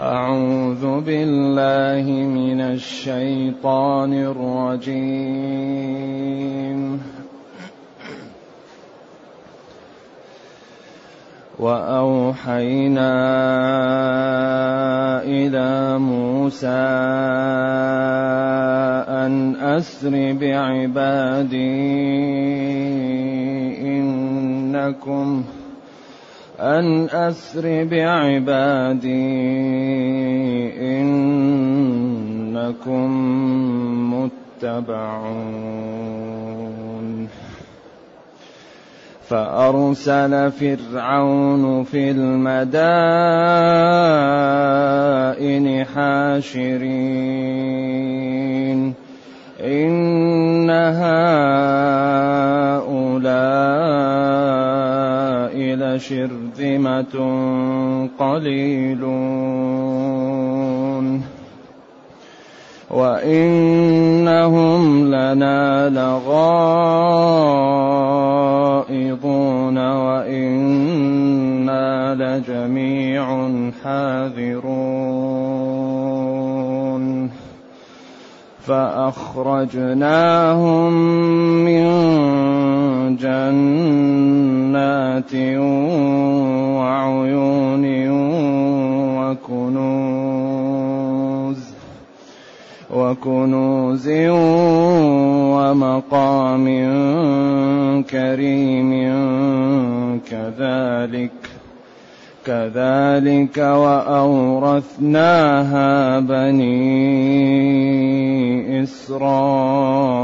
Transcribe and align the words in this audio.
أعوذ 0.00 1.00
بالله 1.00 2.08
من 2.08 2.60
الشيطان 2.60 4.12
الرجيم. 4.14 5.20
وأوحينا 11.58 13.12
إلى 15.22 15.98
موسى 15.98 16.68
أن 19.08 19.56
أسر 19.60 20.36
بعبادي 20.40 21.60
إنكم 24.00 25.44
أن 26.60 27.08
أسر 27.10 27.84
بعبادي 27.84 29.10
إنكم 31.00 31.50
متبعون. 34.14 35.80
فأرسل 39.28 40.50
فرعون 40.50 41.84
في 41.84 42.10
المدائن 42.10 43.04
حاشرين. 45.94 47.40
إن 49.60 50.70
هؤلاء 50.70 51.20
لشرذمة 55.76 57.14
قليلون 58.18 59.50
وإنهم 62.90 64.82
لنا 65.06 65.88
لغائظون 65.88 67.10
وإنا 69.78 71.34
لجميع 72.14 73.50
حاذرون 73.84 74.69
فأخرجناهم 78.70 79.82
من 81.64 81.86
جنات 83.16 84.54
وعيون 86.78 87.84
وكنوز 89.18 90.10
وكنوز 92.94 94.08
ومقام 95.54 96.66
كريم 98.10 98.90
كذلك. 100.30 101.59
كذلك 102.50 103.58
وأورثناها 103.58 104.70
بني 106.20 106.82
إسرائيل. 108.82 110.20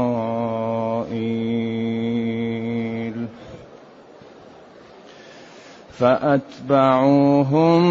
فأتبعوهم 5.99 7.81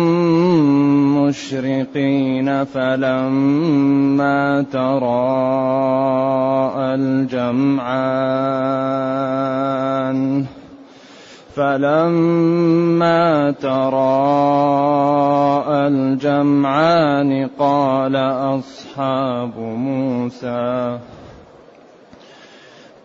مشرقين 1.27 2.65
فلما 2.65 4.41
تراءى 4.73 6.07
الجمعان 6.95 7.96
فلما 11.57 13.51
تراءى 13.51 13.89
الجمعان 15.89 17.49
قال 17.59 18.17
أصحاب 18.17 19.59
موسى 19.59 20.99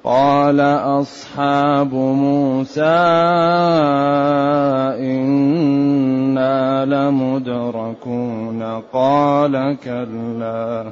قال 0.04 0.60
أصحاب 1.00 1.94
موسى 1.94 2.82
إنا 5.00 6.86
لمدركون 6.86 8.64
قال 8.94 9.78
كلا. 9.84 10.92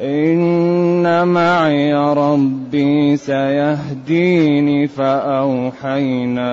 إن 0.01 1.29
معي 1.29 1.95
ربي 1.95 3.17
سيهديني 3.17 4.87
فأوحينا 4.87 6.53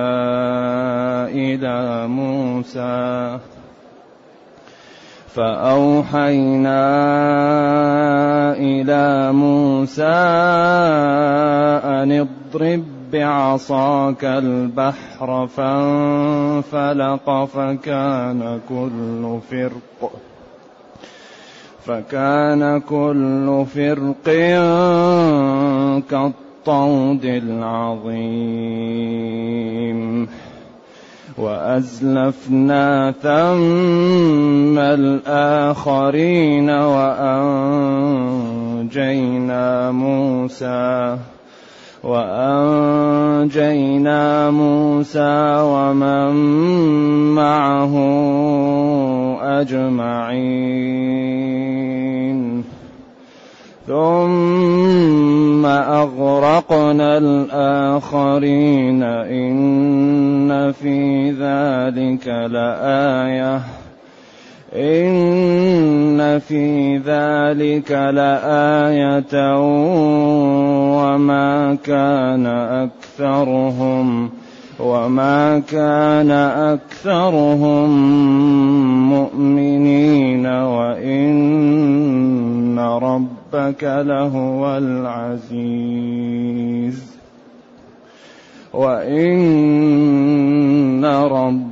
إلى 1.28 2.06
موسى 2.08 3.38
فأوحينا 5.34 6.82
إلى 8.56 9.32
موسى 9.32 10.02
أن 11.84 12.12
اضرب 12.12 12.91
بعصاك 13.12 14.24
البحر 14.24 15.46
فانفلق 15.46 17.44
فكان 17.44 18.60
كل 18.68 19.38
فرق 19.50 20.12
فكان 21.86 22.80
كل 22.80 23.64
فرق 23.74 24.24
كالطود 26.10 27.24
العظيم 27.24 28.72
وأزلفنا 31.38 33.14
ثم 33.22 34.78
الآخرين 34.78 36.70
وأنجينا 36.70 37.90
موسى 39.90 41.16
وأنجينا 42.04 43.60
موسى 44.50 45.58
ومن 45.62 46.34
معه 47.34 47.94
أجمعين. 49.42 50.42
ثم 53.86 55.66
أغرقنا 55.66 57.18
الآخرين. 57.18 59.02
إن 59.02 60.72
في 60.72 61.30
ذلك 61.30 62.28
لآية. 62.28 63.81
إن 64.76 66.38
في 66.38 66.96
ذلك 66.96 67.92
لآية 67.92 69.58
وما 70.96 71.74
كان 71.84 72.46
أكثرهم 72.46 74.30
وما 74.80 75.58
كان 75.58 76.30
أكثرهم 76.80 77.90
مؤمنين 79.10 80.46
وإن 80.46 81.18
ربك 82.78 83.84
لهو 83.84 84.78
العزيز 84.78 86.32
وإن 88.72 89.84
ربك 91.04 91.71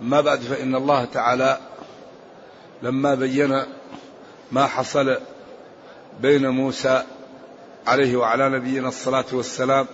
أما 0.00 0.20
بعد 0.20 0.40
فإن 0.40 0.74
الله 0.74 1.04
تعالى 1.04 1.58
لما 2.82 3.14
بين 3.14 3.62
ما 4.52 4.66
حصل 4.66 5.16
بين 6.20 6.48
موسى 6.48 7.04
عليه 7.86 8.16
وعلى 8.16 8.48
نبينا 8.48 8.88
الصلاة 8.88 9.24
والسلام 9.32 9.86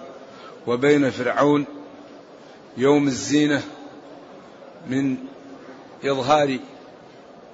وبين 0.66 1.10
فرعون 1.10 1.66
يوم 2.76 3.06
الزينة 3.06 3.62
من 4.88 5.16
إظهار 6.04 6.58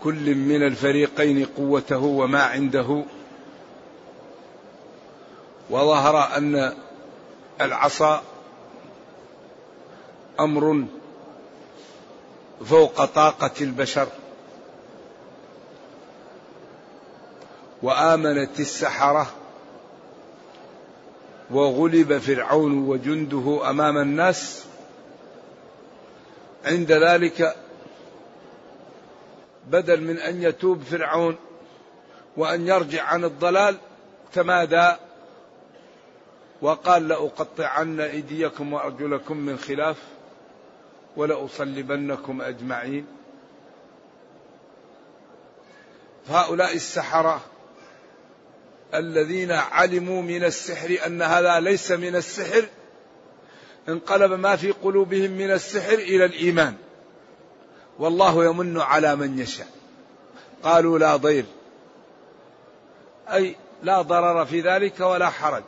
كل 0.03 0.35
من 0.35 0.63
الفريقين 0.67 1.47
قوته 1.57 1.99
وما 1.99 2.43
عنده 2.43 3.05
وظهر 5.71 6.37
أن 6.37 6.73
العصا 7.61 8.23
أمر 10.41 10.85
فوق 12.65 13.05
طاقة 13.05 13.51
البشر. 13.61 14.09
وآمنت 17.83 18.61
السحرة 18.61 19.27
وغلب 21.51 22.19
فرعون 22.19 22.89
وجنده 22.89 23.71
أمام 23.71 23.99
الناس. 23.99 24.65
عند 26.65 26.93
ذلك 26.93 27.57
بدل 29.67 30.01
من 30.01 30.19
أن 30.19 30.43
يتوب 30.43 30.83
فرعون 30.83 31.37
وأن 32.37 32.67
يرجع 32.67 33.03
عن 33.03 33.25
الضلال 33.25 33.77
تمادى 34.33 34.93
وقال 36.63 37.09
لأقطعن 37.09 38.01
أيديكم 38.01 38.73
وأرجلكم 38.73 39.37
من 39.37 39.59
خلاف. 39.59 39.97
ولأصلبنكم 41.17 42.43
أجمعين. 42.43 43.07
هؤلاء 46.29 46.75
السحرة 46.75 47.41
الذين 48.95 49.53
علموا 49.53 50.23
من 50.23 50.45
السحر 50.45 50.99
أن 51.07 51.23
هذا 51.23 51.61
ليس 51.61 51.93
من 51.93 52.17
السحر 52.17 52.65
انقلب 53.89 54.33
ما 54.33 54.57
في 54.57 54.71
قلوبهم 54.71 55.31
من 55.31 55.51
السحر 55.51 55.95
إلى 55.95 56.25
الإيمان. 56.25 56.75
والله 57.99 58.45
يمن 58.45 58.81
على 58.81 59.17
من 59.17 59.39
يشاء. 59.39 59.69
قالوا 60.63 60.99
لا 60.99 61.17
ضير. 61.17 61.45
أي 63.29 63.57
لا 63.83 64.03
ضرر 64.03 64.47
في 64.47 64.61
ذلك 64.61 65.01
ولا 65.01 65.31
حرج. 65.31 65.63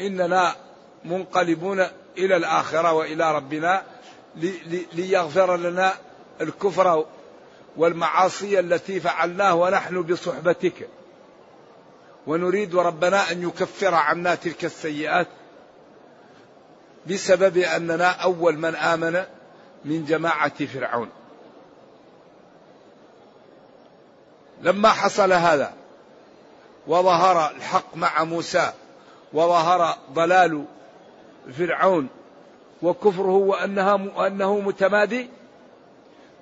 إننا 0.00 0.56
منقلبون 1.04 1.86
إلى 2.18 2.36
الآخرة 2.36 2.92
وإلى 2.92 3.36
ربنا 3.36 3.82
ليغفر 4.92 5.56
لنا 5.56 5.94
الكفر 6.40 7.06
والمعاصي 7.76 8.60
التي 8.60 9.00
فعلناه 9.00 9.54
ونحن 9.54 10.02
بصحبتك. 10.02 10.88
ونريد 12.26 12.76
ربنا 12.76 13.30
أن 13.30 13.42
يكفر 13.42 13.94
عنا 13.94 14.34
تلك 14.34 14.64
السيئات 14.64 15.28
بسبب 17.10 17.56
أننا 17.56 18.08
أول 18.08 18.58
من 18.58 18.74
آمن 18.74 19.24
من 19.84 20.04
جماعة 20.04 20.66
فرعون. 20.66 21.10
لما 24.62 24.88
حصل 24.88 25.32
هذا 25.32 25.72
وظهر 26.86 27.50
الحق 27.50 27.96
مع 27.96 28.24
موسى 28.24 28.72
وظهر 29.32 29.96
ضلال 30.12 30.64
فرعون 31.52 32.08
وكفره 32.82 33.36
وأنها 33.36 33.94
وأنه 34.16 34.60
متمادي 34.60 35.28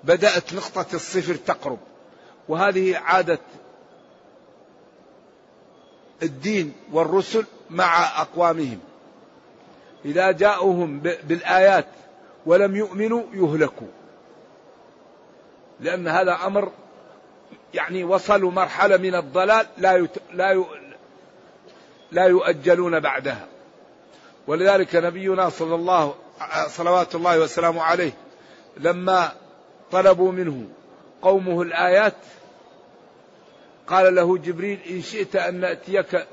بدأت 0.04 0.54
نقطة 0.54 0.86
الصفر 0.94 1.34
تقرب. 1.34 1.78
وهذه 2.48 2.96
عادة 2.96 3.38
الدين 6.22 6.72
والرسل 6.92 7.44
مع 7.70 8.20
أقوامهم. 8.20 8.78
إذا 10.04 10.30
جاءوهم 10.30 11.00
بالآيات 11.00 11.86
ولم 12.46 12.76
يؤمنوا 12.76 13.22
يهلكوا. 13.32 13.88
لأن 15.80 16.08
هذا 16.08 16.38
أمر 16.46 16.72
يعني 17.74 18.04
وصلوا 18.04 18.50
مرحلة 18.50 18.96
من 18.96 19.14
الضلال 19.14 19.66
لا. 19.78 20.06
لا 20.32 20.64
لا 22.12 22.26
يؤجلون 22.26 23.00
بعدها. 23.00 23.48
ولذلك 24.46 24.96
نبينا 24.96 25.48
صلى 25.48 25.74
الله 25.74 26.14
صلوات 26.66 27.14
الله 27.14 27.40
وسلامه 27.40 27.82
عليه 27.82 28.12
لما 28.76 29.32
طلبوا 29.92 30.32
منه 30.32 30.68
قومه 31.22 31.62
الآيات 31.62 32.14
قال 33.86 34.14
له 34.14 34.38
جبريل 34.38 34.80
إن 34.90 35.02
شئت 35.02 35.36
أن 35.36 35.60
نأتيك 35.60 36.26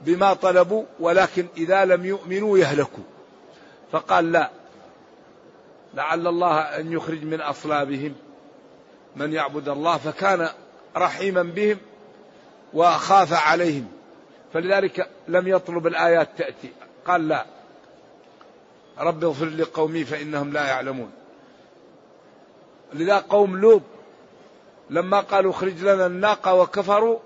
بما 0.00 0.34
طلبوا 0.34 0.84
ولكن 1.00 1.46
إذا 1.56 1.84
لم 1.84 2.04
يؤمنوا 2.04 2.58
يهلكوا. 2.58 3.04
فقال 3.92 4.32
لا 4.32 4.50
لعل 5.94 6.26
الله 6.26 6.60
أن 6.60 6.92
يخرج 6.92 7.24
من 7.24 7.40
أصلابهم. 7.40 8.14
من 9.16 9.32
يعبد 9.32 9.68
الله 9.68 9.96
فكان 9.96 10.48
رحيما 10.96 11.42
بهم 11.42 11.78
وخاف 12.74 13.32
عليهم. 13.32 13.88
فلذلك 14.52 15.08
لم 15.28 15.48
يطلب 15.48 15.86
الآيات 15.86 16.28
تأتي. 16.38 16.72
قال 17.06 17.28
لا. 17.28 17.46
رب 18.98 19.24
اغفر 19.24 19.44
لقومي 19.44 20.04
فإنهم 20.04 20.52
لا 20.52 20.66
يعلمون. 20.66 21.12
لذا 22.92 23.18
قوم 23.18 23.56
لوط 23.56 23.82
لما 24.90 25.20
قالوا 25.20 25.50
اخرج 25.50 25.80
لنا 25.80 26.06
الناقة 26.06 26.54
وكفروا 26.54 27.18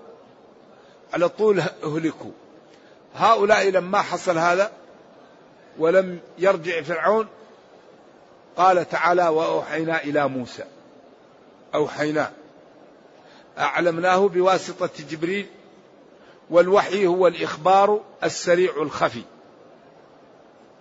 على 1.13 1.29
طول 1.29 1.59
اهلكوا 1.59 2.31
هؤلاء 3.15 3.69
لما 3.69 4.01
حصل 4.01 4.37
هذا 4.37 4.71
ولم 5.77 6.19
يرجع 6.37 6.81
فرعون 6.81 7.27
قال 8.57 8.89
تعالى 8.89 9.27
وأوحينا 9.27 10.03
إلى 10.03 10.27
موسى. 10.27 10.63
أوحينا. 11.75 12.31
أعلمناه 13.57 14.27
بواسطة 14.27 14.89
جبريل 15.09 15.45
والوحي 16.49 17.07
هو 17.07 17.27
الإخبار 17.27 18.01
السريع 18.23 18.81
الخفي. 18.81 19.23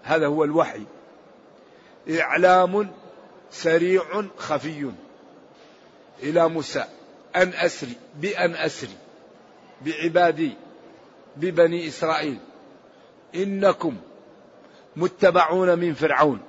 هذا 0.02 0.26
هو 0.26 0.44
الوحي. 0.44 0.82
إعلام 2.10 2.90
سريع 3.50 4.24
خفي. 4.36 4.90
إلى 6.22 6.48
موسى. 6.48 6.84
أن 7.36 7.52
أسري. 7.54 7.94
بأن 8.16 8.54
أسري. 8.54 8.96
بعبادي. 9.82 10.52
ببني 11.36 11.88
إسرائيل. 11.88 12.38
إنكم 13.34 13.96
متبعون 14.96 15.78
من 15.78 15.94
فرعون. 15.94 16.40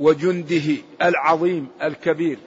وجنده 0.00 0.76
العظيم 1.02 1.68
الكبير. 1.82 2.38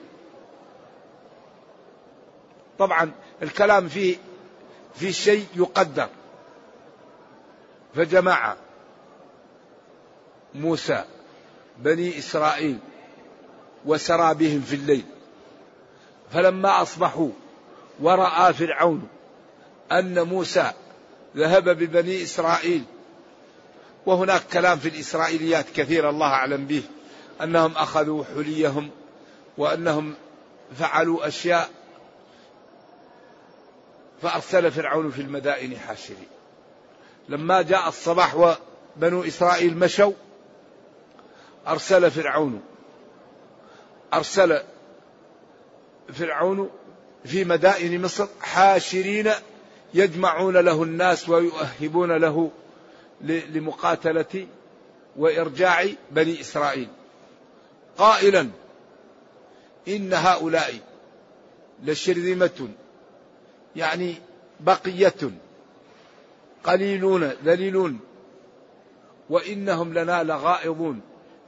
طبعا 2.78 3.10
الكلام 3.42 3.88
فيه 3.88 4.16
في 4.94 5.12
شيء 5.12 5.46
يقدر. 5.56 6.08
فجمع 7.94 8.56
موسى 10.54 11.04
بني 11.78 12.18
إسرائيل 12.18 12.78
وسرى 13.86 14.34
بهم 14.34 14.60
في 14.60 14.74
الليل. 14.76 15.04
فلما 16.32 16.82
أصبحوا 16.82 17.30
ورأى 18.00 18.52
فرعون 18.52 19.08
أن 19.92 20.22
موسى 20.22 20.72
ذهب 21.36 21.68
ببني 21.68 22.22
إسرائيل 22.22 22.84
وهناك 24.06 24.42
كلام 24.52 24.78
في 24.78 24.88
الإسرائيليات 24.88 25.66
كثير 25.76 26.10
الله 26.10 26.26
أعلم 26.26 26.66
به 26.66 26.82
أنهم 27.42 27.72
أخذوا 27.72 28.24
حليهم 28.24 28.90
وأنهم 29.58 30.14
فعلوا 30.78 31.28
أشياء 31.28 31.70
فأرسل 34.22 34.70
فرعون 34.70 35.10
في 35.10 35.22
المدائن 35.22 35.76
حاشرين. 35.78 36.28
لما 37.28 37.62
جاء 37.62 37.88
الصباح 37.88 38.34
وبنو 38.34 39.24
إسرائيل 39.24 39.76
مشوا 39.76 40.12
أرسل 41.70 42.10
فرعون. 42.10 42.62
أرسل 44.14 44.60
فرعون 46.12 46.70
في 47.24 47.44
مدائن 47.44 48.02
مصر 48.02 48.26
حاشرين 48.40 49.30
يجمعون 49.94 50.56
له 50.56 50.82
الناس 50.82 51.28
ويؤهبون 51.28 52.12
له 52.12 52.50
لمقاتلة 53.20 54.46
وإرجاع 55.16 55.86
بني 56.10 56.40
إسرائيل. 56.40 56.88
قائلا 57.98 58.48
إن 59.88 60.12
هؤلاء 60.12 60.74
لشرذمة 61.84 62.68
يعني 63.76 64.14
بقية 64.60 65.30
قليلون 66.64 67.24
ذليلون 67.44 68.00
وإنهم 69.30 69.94
لنا 69.94 70.22
لغائظون. 70.22 71.00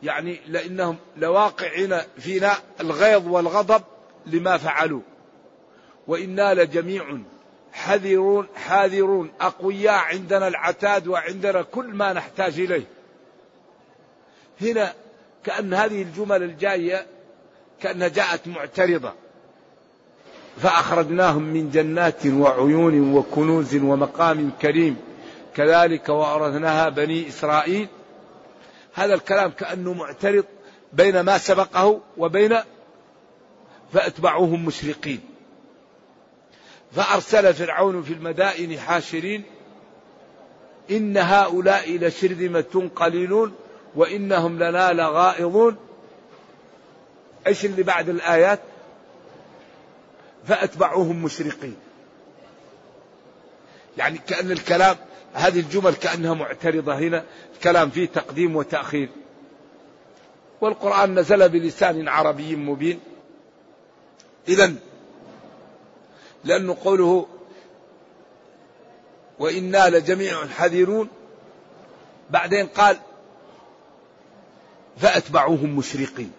يعني 0.02 0.40
لأنهم 0.48 0.96
لواقعين 1.16 1.98
فينا 2.18 2.52
الغيظ 2.80 3.28
والغضب 3.28 3.82
لما 4.26 4.56
فعلوا. 4.56 5.00
وإنا 6.06 6.54
لجميع 6.54 7.18
حذرون 7.72 8.46
حاذرون 8.54 9.30
أقوياء 9.40 9.94
عندنا 9.94 10.48
العتاد 10.48 11.08
وعندنا 11.08 11.62
كل 11.62 11.86
ما 11.86 12.12
نحتاج 12.12 12.60
إليه. 12.60 12.84
هنا 14.60 14.92
كأن 15.44 15.74
هذه 15.74 16.02
الجمل 16.02 16.42
الجاية 16.42 17.06
كأنها 17.80 18.08
جاءت 18.08 18.48
معترضة. 18.48 19.12
فأخرجناهم 20.62 21.42
من 21.42 21.70
جنات 21.70 22.26
وعيون 22.26 23.14
وكنوز 23.14 23.74
ومقام 23.74 24.50
كريم. 24.62 24.96
كذلك 25.54 26.08
وأورثناها 26.08 26.88
بني 26.88 27.28
إسرائيل 27.28 27.88
هذا 28.94 29.14
الكلام 29.14 29.50
كأنه 29.50 29.92
معترض 29.92 30.44
بين 30.92 31.20
ما 31.20 31.38
سبقه 31.38 32.00
وبين 32.16 32.58
فأتبعوهم 33.92 34.64
مشرقين. 34.64 35.20
فأرسل 36.92 37.54
فرعون 37.54 38.02
في 38.02 38.12
المدائن 38.12 38.78
حاشرين 38.78 39.44
إن 40.90 41.16
هؤلاء 41.16 41.96
لشرذمة 41.96 42.90
قليلون 42.96 43.54
وإنهم 43.94 44.58
لنا 44.58 44.92
لغائظون. 44.92 45.76
إيش 47.46 47.64
اللي 47.64 47.82
بعد 47.82 48.08
الآيات؟ 48.08 48.60
فأتبعوهم 50.46 51.22
مشرقين. 51.22 51.76
يعني 53.98 54.18
كأن 54.18 54.50
الكلام 54.50 54.96
هذه 55.34 55.60
الجمل 55.60 55.94
كأنها 55.94 56.34
معترضة 56.34 56.94
هنا 56.94 57.24
الكلام 57.54 57.90
فيه 57.90 58.06
تقديم 58.06 58.56
وتأخير. 58.56 59.08
والقرآن 60.60 61.18
نزل 61.18 61.48
بلسان 61.48 62.08
عربي 62.08 62.56
مبين. 62.56 63.00
إذا 64.48 64.74
لأنه 66.44 66.76
قوله 66.84 67.26
وإنا 69.38 69.90
لجميع 69.90 70.46
حذرون 70.46 71.08
بعدين 72.30 72.66
قال 72.66 72.96
فأتبعوهم 74.96 75.76
مشرقين. 75.76 76.32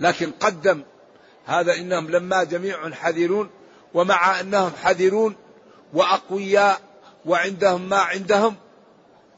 لكن 0.00 0.30
قدم 0.30 0.82
هذا 1.46 1.74
إنهم 1.74 2.10
لما 2.10 2.44
جميع 2.44 2.90
حذرون 2.90 3.50
ومع 3.94 4.40
أنهم 4.40 4.72
حذرون 4.82 5.36
وأقوياء 5.92 6.80
وعندهم 7.26 7.88
ما 7.88 7.96
عندهم 7.96 8.56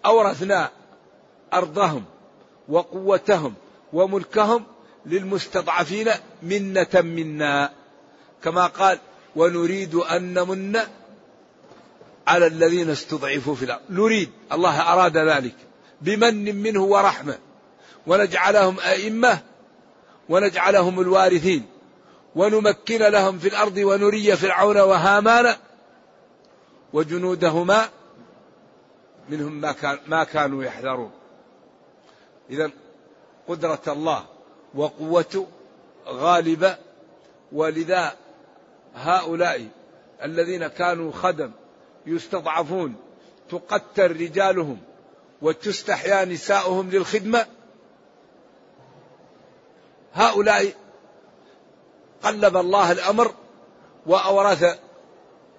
أورثنا 0.07 0.71
أرضهم 1.55 2.05
وقوتهم 2.69 3.55
وملكهم 3.93 4.65
للمستضعفين 5.07 6.11
منة 6.43 6.89
منا. 6.95 7.71
كما 8.45 8.67
قال 8.67 8.99
ونريد 9.37 9.95
أن 9.95 10.35
نمن 10.35 10.81
على 12.27 12.47
الذين 12.47 12.91
استضعفوا 12.91 13.55
في 13.55 13.65
الأرض. 13.65 13.83
نريد 13.91 14.31
الله 14.53 14.81
أراد 14.93 15.17
ذلك 15.17 15.55
بمن 16.01 16.63
منه 16.63 16.83
ورحمة. 16.83 17.39
ونجعلهم 18.07 18.81
أئمة 18.81 19.39
ونجعلهم 20.29 21.01
الوارثين. 21.01 21.67
ونمكن 22.37 22.99
لهم 22.99 23.39
في 23.39 23.49
الأرض 23.49 23.77
ونري 23.77 24.37
فرعون 24.37 24.81
وهامان 24.81 25.57
وجنودهما 26.95 27.89
منهم 29.29 29.53
ما, 29.53 29.73
كان 29.73 29.99
ما 30.07 30.25
كانوا 30.25 30.65
يحذرون. 30.65 31.11
إذا 32.51 32.71
قدرة 33.49 33.83
الله 33.89 34.25
وقوته 34.75 35.47
غالبة 36.07 36.77
ولذا 37.53 38.17
هؤلاء 38.95 39.69
الذين 40.23 40.67
كانوا 40.67 41.13
خدم 41.13 41.51
يستضعفون 42.07 42.97
تقتل 43.51 44.21
رجالهم 44.21 44.79
وتستحيا 45.43 46.25
نساؤهم 46.25 46.91
للخدمة. 46.91 47.47
هؤلاء 50.15 50.73
قلب 52.23 52.57
الله 52.57 52.93
الأمر 52.93 53.35
وأورث 54.07 54.79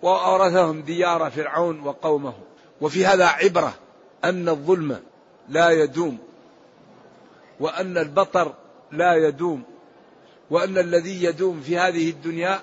وأورثهم 0.06 0.82
ديار 0.82 1.32
فرعون 1.32 1.80
وقومه. 1.80 2.34
وفي 2.82 3.06
هذا 3.06 3.26
عبرة 3.26 3.74
أن 4.24 4.50
الظلم 4.50 5.00
لا 5.50 5.70
يدوم 5.70 6.18
وأن 7.60 7.98
البطر 7.98 8.54
لا 8.92 9.16
يدوم 9.16 9.64
وأن 10.50 10.78
الذي 10.78 11.24
يدوم 11.24 11.62
في 11.62 11.78
هذه 11.78 12.10
الدنيا 12.10 12.62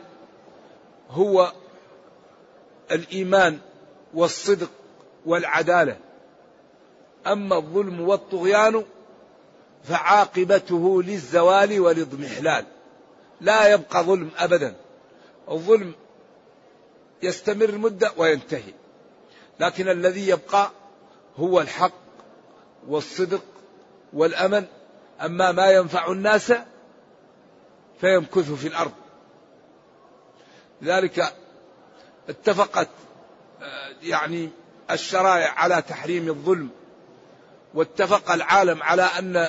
هو 1.11 1.53
الإيمان 2.91 3.59
والصدق 4.15 4.71
والعدالة. 5.27 5.97
أما 7.27 7.57
الظلم 7.57 8.01
والطغيان 8.01 8.85
فعاقبته 9.85 11.03
للزوال 11.03 11.81
وللاضمحلال 11.81 12.65
لا 13.41 13.73
يبقى 13.73 14.05
ظلم 14.05 14.31
أبدا. 14.39 14.75
الظلم 15.51 15.93
يستمر 17.23 17.79
مدة 17.79 18.12
وينتهي. 18.17 18.73
لكن 19.61 19.88
الذي 19.88 20.29
يبقى 20.29 20.71
هو 21.37 21.61
الحق 21.61 21.93
والصدق 22.88 23.45
والأمن 24.12 24.64
أما 25.21 25.52
ما 25.52 25.71
ينفع 25.71 26.12
الناس 26.12 26.52
فيمكث 28.00 28.52
في 28.52 28.69
الأرض. 28.69 28.93
لذلك 30.83 31.35
اتفقت 32.29 32.88
آه، 33.62 33.93
يعني 34.02 34.50
الشرائع 34.91 35.50
على 35.50 35.83
تحريم 35.83 36.29
الظلم. 36.29 36.69
واتفق 37.75 38.33
العالم 38.33 38.83
على 38.83 39.02
أن 39.02 39.47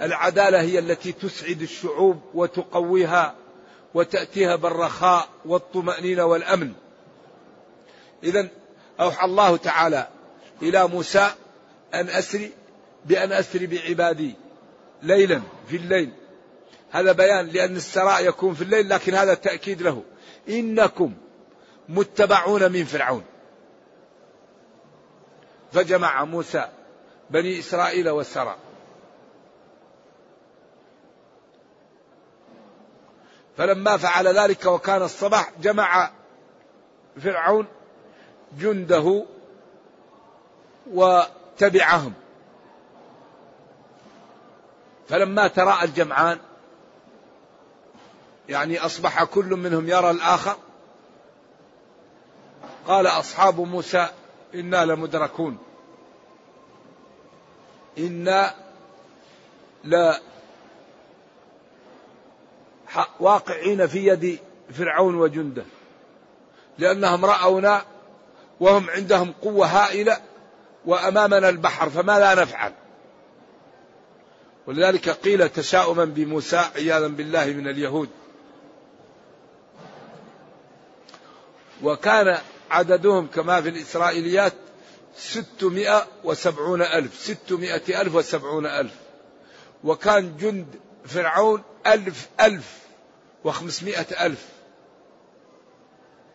العدالة 0.00 0.60
هي 0.60 0.78
التي 0.78 1.12
تسعد 1.12 1.62
الشعوب 1.62 2.22
وتقويها 2.34 3.34
وتأتيها 3.94 4.56
بالرخاء 4.56 5.28
والطمأنينة 5.44 6.24
والأمن. 6.24 6.72
إذا 8.24 8.48
أوحى 9.00 9.26
الله 9.26 9.56
تعالى 9.56 10.08
إلى 10.62 10.88
موسى 10.88 11.30
أن 11.94 12.08
أسري 12.08 12.52
بأن 13.04 13.32
أسري 13.32 13.66
بعبادي 13.66 14.34
ليلا 15.02 15.42
في 15.68 15.76
الليل. 15.76 16.10
هذا 16.90 17.12
بيان 17.12 17.46
لأن 17.46 17.76
السراء 17.76 18.28
يكون 18.28 18.54
في 18.54 18.62
الليل 18.62 18.88
لكن 18.88 19.14
هذا 19.14 19.34
تأكيد 19.34 19.82
له. 19.82 20.02
إنكم 20.48 21.14
متبعون 21.88 22.72
من 22.72 22.84
فرعون. 22.84 23.24
فجمع 25.72 26.24
موسى 26.24 26.68
بني 27.30 27.58
إسرائيل 27.58 28.08
والسراء. 28.08 28.58
فلما 33.56 33.96
فعل 33.96 34.38
ذلك 34.38 34.66
وكان 34.66 35.02
الصباح 35.02 35.52
جمع 35.60 36.10
فرعون 37.22 37.66
جنده 38.58 39.24
وتبعهم. 40.92 42.12
فلما 45.08 45.48
تراءى 45.48 45.84
الجمعان 45.84 46.38
يعني 48.48 48.78
أصبح 48.78 49.24
كل 49.24 49.46
منهم 49.46 49.88
يرى 49.88 50.10
الآخر 50.10 50.56
قال 52.86 53.06
أصحاب 53.06 53.60
موسى 53.60 54.08
إنا 54.54 54.84
لمدركون 54.84 55.58
إنا 57.98 58.54
واقعين 63.20 63.86
في 63.86 64.06
يد 64.06 64.38
فرعون 64.72 65.14
وجنده. 65.14 65.64
لأنهم 66.78 67.24
رأونا 67.24 67.84
وهم 68.60 68.90
عندهم 68.90 69.34
قوة 69.42 69.66
هائلة 69.66 70.20
وأمامنا 70.86 71.48
البحر 71.48 71.90
فماذا 71.90 72.42
نفعل. 72.42 72.72
ولذلك 74.66 75.08
قيل 75.08 75.48
تشاؤما 75.48 76.04
بموسى 76.04 76.56
عياذا 76.56 77.06
بالله 77.06 77.46
من 77.46 77.68
اليهود. 77.68 78.08
وكان 81.82 82.38
عددهم 82.70 83.26
كما 83.26 83.60
في 83.60 83.68
الإسرائيليات 83.68 84.52
ستمائة 85.16 86.06
وسبعون 86.24 86.82
ألف 86.82 87.14
ستمائة 87.14 88.00
ألف 88.00 88.14
وسبعون 88.14 88.66
ألف. 88.66 88.94
وكان 89.84 90.36
جند 90.36 90.66
فرعون 91.06 91.62
ألف 91.86 92.28
ألف. 92.40 92.83
وخمسمائة 93.44 94.26
ألف. 94.26 94.48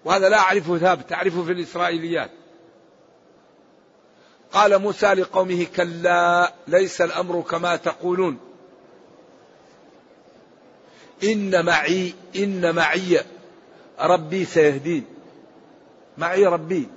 وهذا 0.06 0.30
لا 0.30 0.38
أعرفه 0.38 0.78
ثابت 0.78 1.13
أعرفه 1.13 1.44
في 1.44 1.51
الإسرائيليات. 1.51 2.32
قال 4.54 4.80
موسى 4.80 5.13
لقومه 5.13 5.68
كلا 5.75 6.54
ليس 6.68 7.01
الأمر 7.01 7.42
كما 7.42 7.75
تقولون. 7.75 8.39
إن 11.24 11.66
معي 11.66 12.13
إن 12.36 12.75
معي 12.75 13.22
ربي 14.00 14.46
سيهدين. 14.46 15.06
معي 16.18 16.46
ربي. 16.46 16.88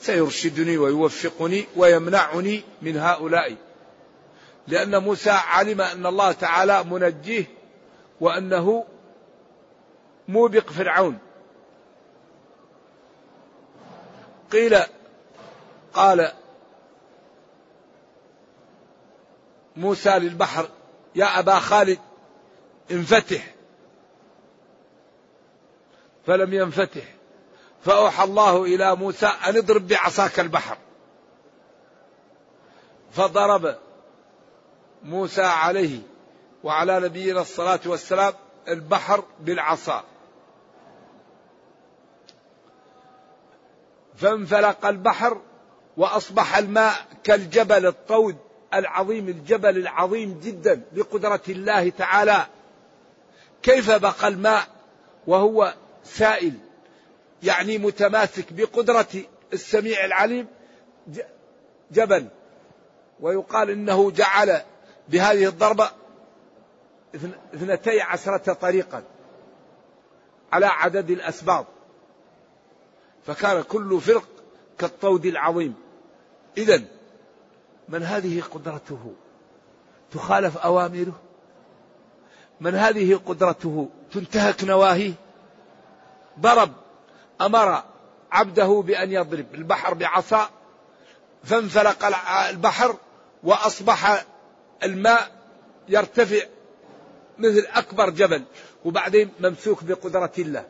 سيرشدني 0.00 0.78
ويوفقني 0.78 1.64
ويمنعني 1.76 2.62
من 2.82 2.96
هؤلاء. 2.96 3.56
لأن 4.68 5.02
موسى 5.02 5.30
علم 5.30 5.80
أن 5.80 6.06
الله 6.06 6.32
تعالى 6.32 6.84
منجيه 6.84 7.44
وأنه 8.20 8.84
موبق 10.32 10.70
فرعون. 10.70 11.18
قيل 14.52 14.78
قال 15.94 16.32
موسى 19.76 20.10
للبحر 20.10 20.68
يا 21.14 21.38
أبا 21.38 21.58
خالد 21.58 21.98
انفتح. 22.90 23.54
فلم 26.26 26.54
ينفتح. 26.54 27.02
فأوحى 27.84 28.24
الله 28.24 28.64
إلى 28.64 28.96
موسى 28.96 29.26
أن 29.26 29.56
اضرب 29.56 29.88
بعصاك 29.88 30.40
البحر. 30.40 30.78
فضرب 33.12 33.76
موسى 35.02 35.42
عليه 35.42 36.00
وعلى 36.64 37.00
نبينا 37.00 37.40
الصلاة 37.40 37.80
والسلام 37.86 38.32
البحر 38.68 39.24
بالعصا. 39.40 40.11
فانفلق 44.16 44.86
البحر 44.86 45.40
وأصبح 45.96 46.56
الماء 46.56 46.94
كالجبل 47.24 47.86
الطود 47.86 48.36
العظيم 48.74 49.28
الجبل 49.28 49.76
العظيم 49.78 50.40
جدا 50.44 50.82
بقدرة 50.92 51.40
الله 51.48 51.90
تعالى. 51.90 52.46
كيف 53.62 53.90
بقى 53.90 54.28
الماء؟ 54.28 54.66
وهو 55.26 55.74
سائل 56.04 56.54
يعني 57.42 57.78
متماسك 57.78 58.52
بقدرة 58.52 59.06
السميع 59.52 60.04
العليم 60.04 60.46
جبل. 61.92 62.28
ويقال 63.20 63.70
إنه 63.70 64.10
جعل 64.10 64.60
بهذه 65.08 65.46
الضربة 65.46 65.90
اثنتي 67.54 68.00
عشرة 68.00 68.52
طريقا 68.52 69.02
على 70.52 70.66
عدد 70.66 71.10
الأسباط. 71.10 71.66
فكان 73.26 73.62
كل 73.62 74.00
فرق 74.00 74.28
كالطود 74.78 75.26
العظيم. 75.26 75.74
إذا 76.56 76.82
من 77.88 78.02
هذه 78.02 78.42
قدرته 78.42 79.14
تخالف 80.12 80.56
أوامره؟ 80.58 81.20
من 82.60 82.74
هذه 82.74 83.20
قدرته 83.26 83.88
تنتهك 84.12 84.64
نواهيه؟ 84.64 85.12
ضرب 86.40 86.72
أمر 87.40 87.82
عبده 88.32 88.82
بأن 88.86 89.12
يضرب 89.12 89.54
البحر 89.54 89.94
بعصا 89.94 90.50
فانفلق 91.44 92.04
البحر 92.50 92.96
وأصبح 93.42 94.24
الماء 94.82 95.30
يرتفع 95.88 96.40
مثل 97.38 97.66
أكبر 97.74 98.10
جبل 98.10 98.44
وبعدين 98.84 99.30
ممسوك 99.40 99.84
بقدرة 99.84 100.32
الله. 100.38 100.64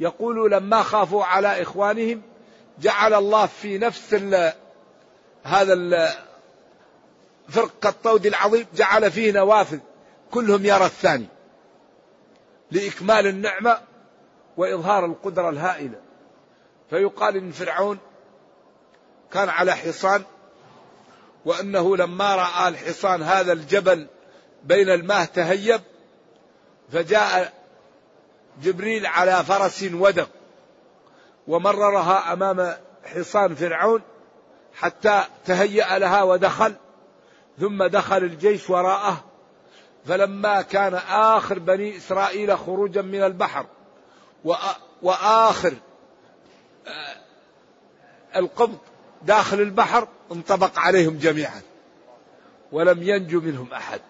يقول 0.00 0.50
لما 0.50 0.82
خافوا 0.82 1.24
على 1.24 1.62
إخوانهم 1.62 2.22
جعل 2.78 3.14
الله 3.14 3.46
في 3.46 3.78
نفس 3.78 4.14
ال 4.14 4.52
هذا 5.42 6.08
فرق 7.48 7.86
الطود 7.86 8.26
العظيم 8.26 8.66
جعل 8.74 9.10
فيه 9.10 9.32
نوافذ 9.32 9.78
كلهم 10.30 10.64
يرى 10.64 10.84
الثاني 10.84 11.26
لإكمال 12.70 13.26
النعمة 13.26 13.78
وإظهار 14.56 15.04
القدرة 15.04 15.48
الهائلة. 15.48 16.00
فيقال 16.90 17.36
إن 17.36 17.50
فرعون 17.50 17.98
كان 19.32 19.48
على 19.48 19.72
حصان 19.72 20.22
وأنه 21.44 21.96
لما 21.96 22.36
رأى 22.36 22.68
الحصان 22.68 23.22
هذا 23.22 23.52
الجبل 23.52 24.06
بين 24.64 24.90
الماء 24.90 25.24
تهيب 25.24 25.80
فجاء 26.92 27.52
جبريل 28.62 29.06
على 29.06 29.44
فرس 29.44 29.84
ودق 29.92 30.28
ومررها 31.48 32.32
أمام 32.32 32.74
حصان 33.04 33.54
فرعون 33.54 34.02
حتى 34.74 35.22
تهيأ 35.44 35.98
لها 35.98 36.22
ودخل 36.22 36.74
ثم 37.60 37.84
دخل 37.84 38.16
الجيش 38.16 38.70
وراءه 38.70 39.24
فلما 40.06 40.62
كان 40.62 40.94
آخر 41.10 41.58
بني 41.58 41.96
إسرائيل 41.96 42.58
خروجا 42.58 43.02
من 43.02 43.22
البحر 43.22 43.66
وآخر 45.02 45.74
آه، 46.86 47.16
القبط 48.36 48.78
داخل 49.22 49.60
البحر 49.60 50.08
انطبق 50.32 50.78
عليهم 50.78 51.18
جميعا 51.18 51.60
ولم 52.72 53.02
ينجو 53.02 53.40
منهم 53.40 53.72
أحد. 53.72 54.00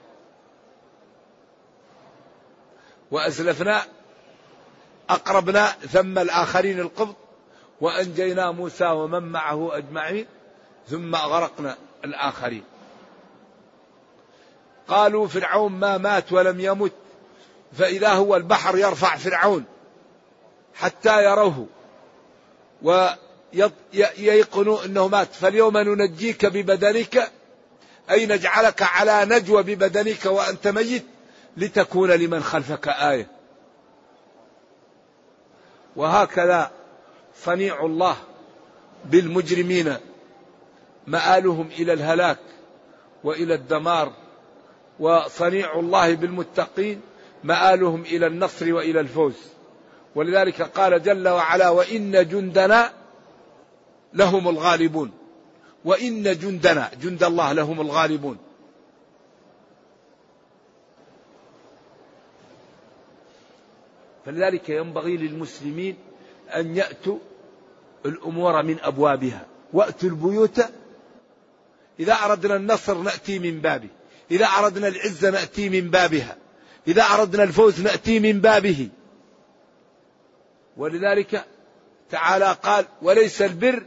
وأزلفنا 3.10 3.82
أقربنا 5.10 5.66
ثم 5.66 6.18
الآخرين 6.18 6.80
القبط 6.80 7.16
وأنجينا 7.80 8.50
موسى 8.50 8.86
ومن 8.86 9.22
معه 9.22 9.76
أجمعين 9.76 10.26
ثم 10.88 11.14
أغرقنا 11.14 11.76
الآخرين. 12.04 12.64
قالوا 14.88 15.28
فرعون 15.28 15.72
ما 15.72 15.98
مات 15.98 16.32
ولم 16.32 16.60
يمت 16.60 16.92
فإذا 17.78 18.08
هو 18.08 18.36
البحر 18.36 18.78
يرفع 18.78 19.16
فرعون 19.16 19.64
حتى 20.74 21.24
يروه 21.24 21.66
وييقنوا 22.82 24.84
أنه 24.84 25.08
مات. 25.08 25.34
فاليوم 25.34 25.78
ننجيك 25.78 26.46
ببدنك 26.46 27.30
أي 28.10 28.26
نجعلك 28.26 28.82
على 28.82 29.24
نجوى 29.24 29.62
ببدنك 29.62 30.26
وأنت 30.26 30.68
ميت 30.68 31.06
لتكون 31.56 32.10
لمن 32.10 32.42
خلفك 32.42 32.88
آية. 32.88 33.37
وهكذا 35.98 36.70
صنيع 37.44 37.84
الله 37.84 38.16
بالمجرمين 39.04 39.96
مآلهم 41.06 41.68
إلى 41.78 41.92
الهلاك 41.92 42.38
وإلى 43.24 43.54
الدمار 43.54 44.12
وصنيع 45.00 45.78
الله 45.78 46.14
بالمتقين 46.14 47.00
مآلهم 47.44 48.02
إلى 48.02 48.26
النصر 48.26 48.72
وإلى 48.72 49.00
الفوز. 49.00 49.34
ولذلك 50.14 50.62
قال 50.62 51.02
جل 51.02 51.28
وعلا 51.28 51.68
وإن 51.68 52.28
جندنا 52.28 52.92
لهم 54.14 54.48
الغالبون. 54.48 55.10
وإن 55.84 56.22
جندنا 56.22 56.90
جند 57.02 57.22
الله 57.24 57.52
لهم 57.52 57.80
الغالبون. 57.80 58.38
فلذلك 64.28 64.68
ينبغي 64.68 65.16
للمسلمين 65.16 65.96
أن 66.54 66.76
يأتوا 66.76 67.18
الأمور 68.06 68.62
من 68.62 68.80
أبوابها. 68.80 69.46
وأتوا 69.72 70.08
البيوت. 70.08 70.60
إذا 72.00 72.12
أردنا 72.12 72.56
النصر 72.56 72.98
نأتي 72.98 73.38
من 73.38 73.60
بابه. 73.60 73.88
إذا 74.30 74.46
أردنا 74.46 74.88
العزة 74.88 75.30
نأتي 75.30 75.68
من 75.68 75.90
بابها. 75.90 76.36
إذا 76.88 77.02
أردنا 77.02 77.42
الفوز 77.42 77.80
نأتي 77.80 78.20
من 78.20 78.40
بابه. 78.40 78.88
ولذلك 80.76 81.44
تعالى 82.10 82.56
قال 82.62 82.84
وليس 83.02 83.42
البر 83.42 83.82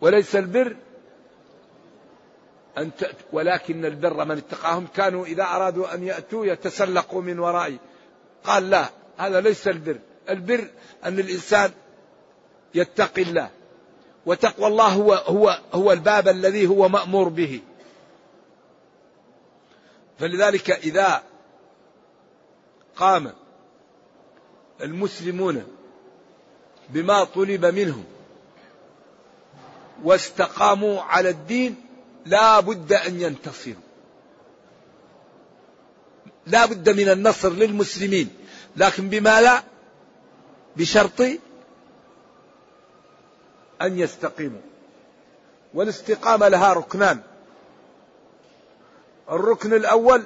وليس 0.00 0.36
البر 0.36 0.76
أن 2.78 2.90
ولكن 3.32 3.84
البر 3.84 4.24
من 4.24 4.36
اتقاهم 4.36 4.86
كانوا 4.86 5.26
إذا 5.26 5.42
أرادوا 5.42 5.94
أن 5.94 6.06
يأتوا 6.06 6.46
يتسلقوا 6.46 7.22
من 7.22 7.38
ورائي. 7.38 7.78
قال 8.44 8.70
لا 8.70 8.90
هذا 9.16 9.40
ليس 9.40 9.68
البر. 9.68 9.98
البر 10.28 10.68
أن 11.04 11.18
الإنسان 11.18 11.70
يتقي 12.74 13.22
الله. 13.22 13.50
وتقوى 14.26 14.66
الله 14.66 14.88
هو 14.88 15.12
هو 15.12 15.60
هو 15.72 15.92
الباب 15.92 16.28
الذي 16.28 16.66
هو 16.66 16.88
مأمور 16.88 17.28
به. 17.28 17.60
فلذلك 20.18 20.70
إذا 20.70 21.22
قام 22.96 23.32
المسلمون 24.80 25.64
بما 26.88 27.24
طلب 27.24 27.66
منهم 27.66 28.04
واستقاموا 30.04 31.02
على 31.02 31.28
الدين 31.28 31.76
لا 32.26 32.60
بد 32.60 32.92
أن 32.92 33.20
ينتصروا. 33.20 33.81
لا 36.46 36.66
بد 36.66 36.90
من 36.90 37.08
النصر 37.08 37.50
للمسلمين. 37.50 38.30
لكن 38.76 39.08
بما 39.08 39.40
لا؟ 39.40 39.62
بشرط 40.76 41.20
أن 43.82 43.98
يستقيموا. 43.98 44.60
والاستقامة 45.74 46.48
لها 46.48 46.72
ركنان. 46.72 47.20
الركن 49.30 49.74
الأول 49.74 50.22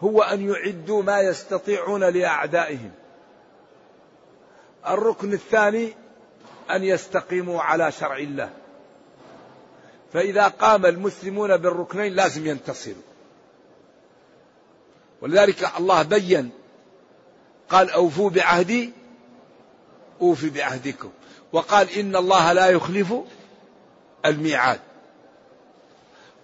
هو 0.00 0.22
أن 0.22 0.50
يعدوا 0.50 1.02
ما 1.02 1.20
يستطيعون 1.20 2.04
لأعدائهم. 2.04 2.90
الركن 4.88 5.32
الثاني 5.32 5.94
أن 6.70 6.84
يستقيموا 6.84 7.62
على 7.62 7.92
شرع 7.92 8.16
الله. 8.16 8.61
فإذا 10.12 10.48
قام 10.48 10.86
المسلمون 10.86 11.56
بالركنين 11.56 12.14
لازم 12.14 12.46
ينتصروا. 12.46 13.02
ولذلك 15.20 15.70
الله 15.78 16.02
بين 16.02 16.50
قال 17.68 17.90
أوفوا 17.90 18.30
بعهدي 18.30 18.92
أوفي 20.20 20.50
بعهدكم. 20.50 21.10
وقال 21.52 21.90
إن 21.90 22.16
الله 22.16 22.52
لا 22.52 22.66
يخلف 22.66 23.14
الميعاد. 24.26 24.80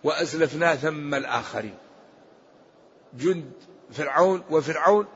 وأزلفنا 0.05 0.77
ثم 0.77 1.15
الآخرين. 1.15 1.79
جند 3.15 3.53
فرعون 3.93 4.43
وفرعون 4.51 5.07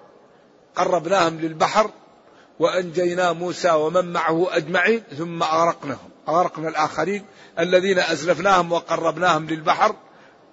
قربناهم 0.76 1.40
للبحر 1.40 1.90
وأنجينا 2.58 3.32
موسى 3.32 3.70
ومن 3.70 4.12
معه 4.12 4.56
أجمعين 4.56 5.02
ثم 5.18 5.42
أغرقناهم. 5.42 6.11
أغرقنا 6.28 6.68
الآخرين 6.68 7.24
الذين 7.58 7.98
أزلفناهم 7.98 8.72
وقربناهم 8.72 9.46
للبحر 9.46 9.96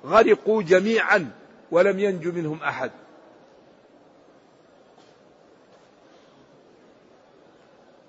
غرقوا 0.05 0.63
جميعا 0.63 1.31
ولم 1.71 1.99
ينجو 1.99 2.31
منهم 2.31 2.63
أحد. 2.63 2.91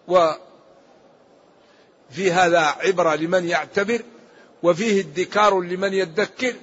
وفي 0.09 0.39
هذا 2.33 2.61
عبرة 2.61 3.15
لمن 3.15 3.45
يعتبر 3.45 4.03
وفيه 4.63 5.01
ادكار 5.01 5.61
لمن 5.61 5.95
يدكر 5.95 6.55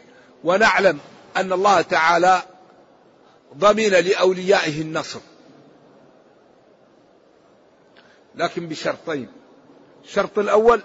ونعلم 0.44 1.00
أن 1.38 1.54
الله 1.54 1.82
تعالى 1.82 2.42
ضمن 3.58 3.90
لأوليائه 3.90 4.82
النصر. 4.82 5.20
لكن 8.36 8.68
بشرطين. 8.68 9.30
الشرط 10.08 10.40
الأول 10.40 10.82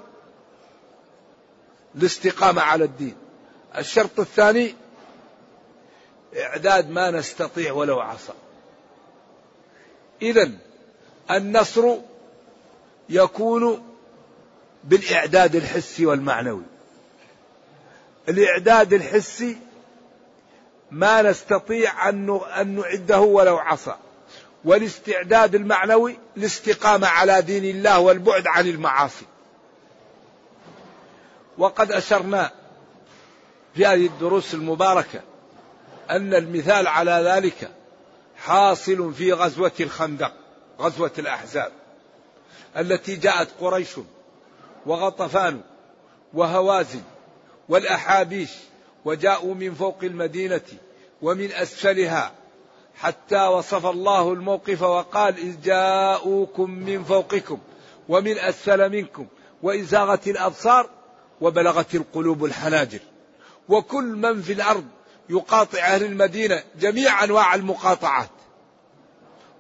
الاستقامة 1.95 2.63
على 2.63 2.85
الدين. 2.85 3.17
الشرط 3.79 4.21
الثاني 4.21 4.75
إعداد 6.37 6.91
ما 6.91 7.11
نستطيع 7.11 7.73
ولو 7.73 8.01
عصى. 8.01 8.33
إذا 10.23 10.51
النصر 11.31 11.97
يكون 13.09 13.95
بالإعداد 14.85 15.57
الحسي 15.57 16.07
والمعنوي. 16.07 16.65
الإعداد 18.29 18.93
الحسي 18.93 19.57
ما 20.91 21.23
نستطيع 21.23 22.09
أن 22.09 22.77
نعده 22.77 23.21
ولو 23.21 23.57
عصى. 23.59 23.97
والاستعداد 24.65 25.55
المعنوي 25.55 26.19
الاستقامة 26.37 27.07
على 27.07 27.43
دين 27.43 27.65
الله 27.65 27.99
والبعد 28.01 28.47
عن 28.47 28.67
المعاصي. 28.67 29.25
وقد 31.59 31.93
أشرنا 31.93 32.51
في 33.75 33.87
هذه 33.87 34.07
الدروس 34.07 34.55
المباركة 34.55 35.21
أن 36.11 36.35
المثال 36.35 36.87
على 36.87 37.11
ذلك 37.11 37.71
حاصل 38.37 39.15
في 39.15 39.33
غزوة 39.33 39.73
الخندق 39.81 40.33
غزوة 40.81 41.13
الأحزاب 41.19 41.73
التي 42.77 43.17
جاءت 43.17 43.49
قريش 43.61 43.91
وغطفان 44.87 45.61
وهوازن 46.35 47.03
والأحابيش 47.69 48.51
وجاءوا 49.05 49.55
من 49.55 49.75
فوق 49.75 49.99
المدينة 50.03 50.61
ومن 51.23 51.53
أسفلها 51.53 52.33
حتى 52.95 53.47
وصف 53.47 53.87
الله 53.87 54.33
الموقف 54.33 54.83
وقال 54.83 55.37
إذ 55.39 55.61
جاءوكم 55.61 56.71
من 56.71 57.05
فوقكم 57.05 57.59
ومن 58.09 58.39
أسفل 58.39 58.91
منكم 58.91 59.27
وإذ 59.63 59.85
زاغت 59.85 60.29
الأبصار 60.29 60.91
وبلغت 61.41 61.95
القلوب 61.95 62.45
الحناجر 62.45 63.01
وكل 63.69 64.05
من 64.05 64.43
في 64.43 64.53
الأرض 64.53 64.85
يقاطع 65.29 65.79
أهل 65.79 66.05
المدينة 66.05 66.63
جميع 66.81 67.25
أنواع 67.25 67.55
المقاطعات 67.55 68.31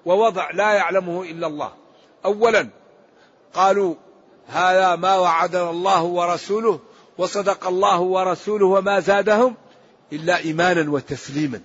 ووضع 0.07 0.51
لا 0.51 0.73
يعلمه 0.73 1.23
إلا 1.23 1.47
الله. 1.47 1.73
أولا 2.25 2.69
قالوا 3.55 3.95
هذا 4.47 4.97
ما 4.97 5.19
وعدنا 5.19 5.71
الله 5.71 6.03
ورسوله 6.03 6.81
وصدق 7.19 7.67
الله 7.67 8.01
ورسوله 8.01 8.67
وما 8.67 9.01
زادهم 9.01 9.55
إلا 10.13 10.39
إيمانا 10.39 10.91
وتسليما. 10.91 11.61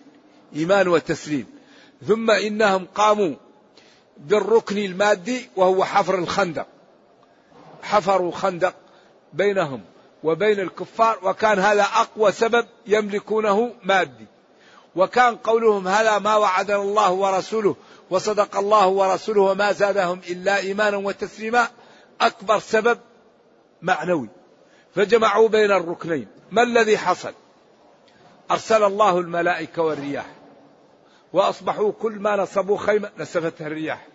إيمان 0.56 0.88
وتسليم. 0.88 1.57
ثم 2.06 2.32
إنهم 2.32 2.88
قاموا 2.96 3.36
بالركن 4.18 4.78
المادي 4.78 5.50
وهو 5.56 5.84
حفر 5.84 6.16
الخندق. 6.16 6.68
حفروا 7.84 8.32
خندق 8.32 8.76
بينهم 9.34 9.82
وبين 10.24 10.60
الكفار 10.60 11.20
وكان 11.24 11.60
هذا 11.60 11.84
أقوى 11.84 12.32
سبب 12.32 12.66
يملكونه 12.88 13.72
مادي. 13.84 14.26
وكان 14.96 15.36
قولهم 15.36 15.88
هذا 15.88 16.20
ما 16.20 16.36
وعدنا 16.36 16.82
الله 16.82 17.12
ورسوله 17.12 17.76
وصدق 18.10 18.58
الله 18.58 18.88
ورسوله 18.88 19.42
وما 19.42 19.72
زادهم 19.72 20.22
إلا 20.30 20.58
إيمانا 20.58 20.98
وتسليما 20.98 21.68
أكبر 22.22 22.60
سبب 22.60 23.00
معنوي. 23.82 24.30
فجمعوا 24.96 25.50
بين 25.50 25.72
الركنين. 25.72 26.28
ما 26.52 26.64
الذي 26.64 26.98
حصل؟ 26.98 27.34
أرسل 28.52 28.84
الله 28.84 29.20
الملائكة 29.20 29.82
والرياح. 29.82 30.37
وأصبحوا 31.34 31.92
كل 31.92 32.12
ما 32.12 32.36
نصبوا 32.36 32.78
خيمة 32.78 33.12
نسفتها 33.18 33.68
الرياح. 33.68 34.08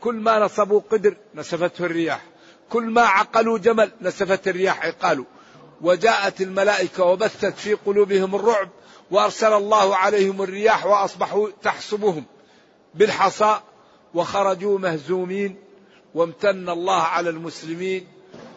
كل 0.00 0.14
ما 0.14 0.38
نصبوا 0.38 0.80
قدر 0.90 1.16
نسفته 1.34 1.84
الرياح. 1.84 2.24
كل 2.70 2.82
ما 2.82 3.02
عقلوا 3.02 3.58
جمل 3.58 3.90
نسفت 4.00 4.48
الرياح 4.48 4.86
عقالوا 4.86 5.24
وجاءت 5.80 6.40
الملائكة 6.40 7.04
وبثت 7.04 7.54
في 7.58 7.74
قلوبهم 7.74 8.34
الرعب 8.34 8.68
وأرسل 9.10 9.52
الله 9.52 9.96
عليهم 9.96 10.42
الرياح 10.42 10.86
وأصبحوا 10.86 11.48
تحسبهم 11.62 12.24
بالحصى 12.94 13.60
وخرجوا 14.14 14.78
مهزومين 14.78 15.56
وامتن 16.14 16.68
الله 16.68 17.02
على 17.02 17.30
المسلمين. 17.30 18.06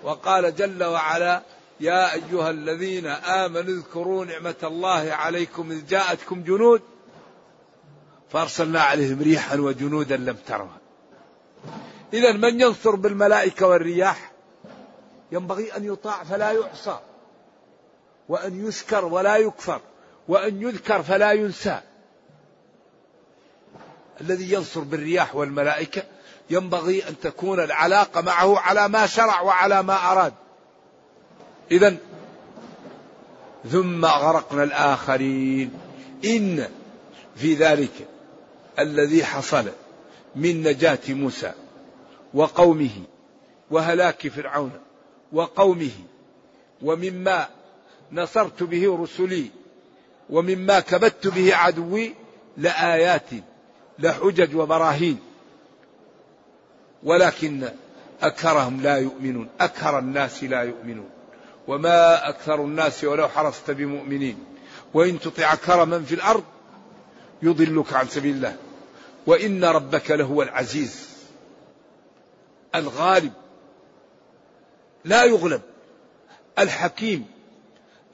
وقال 0.03 0.55
جل 0.55 0.83
وعلا 0.83 1.41
يا 1.79 2.13
أيها 2.13 2.49
الذين 2.49 3.05
آمنوا 3.07 3.73
اذكروا 3.73 4.25
نعمة 4.25 4.55
الله 4.63 5.11
عليكم 5.11 5.71
إذ 5.71 5.87
جاءتكم 5.87 6.43
جنود 6.43 6.81
فأرسلنا 8.29 8.81
عليهم 8.81 9.21
ريحا 9.21 9.55
وجنودا 9.55 10.17
لم 10.17 10.37
ترها. 10.47 10.77
إذا 12.13 12.31
من 12.31 12.61
ينصر 12.61 12.95
بالملائكة 12.95 13.67
والرياح؟ 13.67 14.31
ينبغي 15.31 15.77
أن 15.77 15.85
يطاع 15.85 16.23
فلا 16.23 16.51
يعصى 16.51 16.99
وأن 18.29 18.67
يشكر 18.67 19.05
ولا 19.05 19.37
يكفر 19.37 19.81
وأن 20.27 20.61
يذكر 20.61 21.03
فلا 21.03 21.31
ينسى. 21.31 21.79
الذي 24.21 24.53
ينصر 24.53 24.79
بالرياح 24.79 25.35
والملائكة 25.35 26.03
ينبغي 26.49 27.07
أن 27.09 27.19
تكون 27.19 27.59
العلاقة 27.59 28.21
معه 28.21 28.59
على 28.59 28.87
ما 28.87 29.07
شرع 29.07 29.41
وعلى 29.41 29.83
ما 29.83 30.11
أراد. 30.11 30.33
إذا 31.71 31.97
ثم 33.71 34.05
أغرقنا 34.05 34.63
الآخرين. 34.63 35.73
إن 36.25 36.69
في 37.35 37.55
ذلك 37.55 38.07
الذي 38.79 39.25
حصل 39.25 39.65
من 40.35 40.63
نجاة 40.63 40.99
موسى 41.09 41.53
وقومه 42.33 43.03
وهلاك 43.71 44.27
فرعون 44.27 44.71
وقومه 45.31 45.91
ومما 46.81 47.47
نصرت 48.11 48.63
به 48.63 48.97
رسلي 49.01 49.49
ومما 50.29 50.79
كبت 50.79 51.27
به 51.27 51.55
عدوي 51.55 52.13
لآيات 52.57 53.29
لحجج 53.99 54.55
وبراهين. 54.55 55.19
ولكن 57.03 57.69
أكثرهم 58.21 58.81
لا 58.81 58.97
يؤمنون 58.97 59.47
أكثر 59.59 59.99
الناس 59.99 60.43
لا 60.43 60.61
يؤمنون. 60.61 61.09
وما 61.67 62.29
أكثر 62.29 62.61
الناس 62.61 63.03
ولو 63.03 63.27
حرصت 63.27 63.71
بمؤمنين. 63.71 64.37
وإن 64.93 65.19
تطع 65.19 65.53
أكثر 65.53 65.85
من 65.85 66.03
في 66.03 66.15
الأرض 66.15 66.43
يضلك 67.41 67.93
عن 67.93 68.07
سبيل 68.07 68.35
الله. 68.35 68.55
وإن 69.27 69.65
ربك 69.65 70.11
لهو 70.11 70.41
العزيز. 70.41 71.07
الغالب 72.75 73.33
لا 75.05 75.23
يغلب 75.23 75.61
الحكيم 76.59 77.25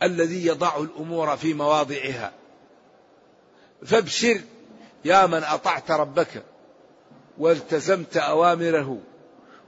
الذي 0.04 0.46
يضع 0.46 0.78
الأمور 0.78 1.38
في 1.38 1.54
مواضعها. 1.54 2.32
فابشر 3.86 4.42
يا 5.06 5.26
من 5.26 5.44
أطعت 5.44 5.92
ربك 5.92 6.44
والتزمت 7.38 8.18
أوامره 8.18 9.00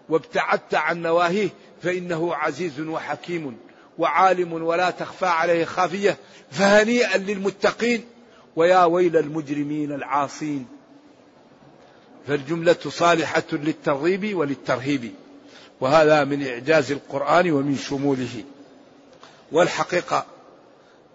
وابتعدت 0.09 0.73
عن 0.73 1.01
نواهيه 1.01 1.49
فإنه 1.81 2.35
عزيز 2.35 2.79
وحكيم 2.79 3.57
وعالم 3.97 4.53
ولا 4.53 4.89
تخفى 4.89 5.25
عليه 5.25 5.65
خافية 5.65 6.17
فهنيئا 6.51 7.17
للمتقين. 7.17 8.05
ويا 8.55 8.83
ويل 8.83 9.17
المجرمين 9.17 9.91
العاصين. 9.91 10.74
فالجملة 12.27 12.77
صالحة 12.87 13.43
للترغيب 13.51 14.37
وللترهيب 14.37 15.13
وهذا 15.81 16.23
من 16.23 16.47
إعجاز 16.47 16.91
القرآن 16.91 17.51
ومن 17.51 17.77
شموله. 17.77 18.43
والحقيقة 19.51 20.25